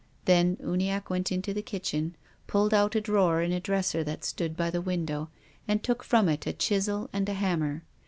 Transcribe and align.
Then 0.25 0.55
Uniacke 0.63 1.11
went 1.11 1.31
into 1.31 1.53
the 1.53 1.61
kitchen, 1.61 2.15
pulled 2.47 2.73
out 2.73 2.95
a 2.95 3.01
drawer 3.01 3.43
in 3.43 3.51
a 3.51 3.59
dresser 3.59 4.03
that 4.05 4.23
stood 4.25 4.57
by 4.57 4.71
the 4.71 4.81
window, 4.81 5.29
and 5.67 5.83
took 5.83 6.03
from 6.03 6.27
it 6.27 6.47
a 6.47 6.53
chisel 6.53 7.07
and 7.13 7.29
a 7.29 7.33
hammer. 7.35 7.83